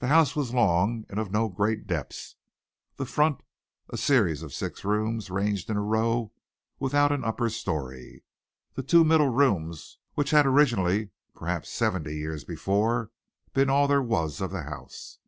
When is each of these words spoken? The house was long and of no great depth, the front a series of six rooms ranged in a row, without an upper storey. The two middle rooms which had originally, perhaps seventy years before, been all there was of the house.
The 0.00 0.08
house 0.08 0.34
was 0.34 0.52
long 0.52 1.06
and 1.08 1.20
of 1.20 1.30
no 1.30 1.48
great 1.48 1.86
depth, 1.86 2.34
the 2.96 3.06
front 3.06 3.42
a 3.88 3.96
series 3.96 4.42
of 4.42 4.52
six 4.52 4.84
rooms 4.84 5.30
ranged 5.30 5.70
in 5.70 5.76
a 5.76 5.80
row, 5.82 6.32
without 6.80 7.12
an 7.12 7.22
upper 7.22 7.48
storey. 7.48 8.24
The 8.74 8.82
two 8.82 9.04
middle 9.04 9.28
rooms 9.30 9.98
which 10.14 10.30
had 10.32 10.46
originally, 10.46 11.10
perhaps 11.36 11.70
seventy 11.70 12.16
years 12.16 12.42
before, 12.42 13.12
been 13.54 13.70
all 13.70 13.86
there 13.86 14.02
was 14.02 14.40
of 14.40 14.50
the 14.50 14.62
house. 14.62 15.20